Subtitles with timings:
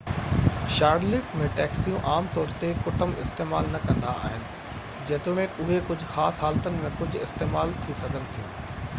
[0.75, 4.47] Charlotte ۾ ٽيڪسيون عام طور تي ڪٽنب استعمال نہ ڪندا آهن
[5.11, 8.89] جيتوڻڪ اهي ڪجهہ خاص حالتن ۾ ڪجهہ استعمال ٿي سگهن ٿيون